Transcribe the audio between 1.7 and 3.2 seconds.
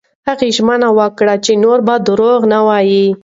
به درواغ نه وايي.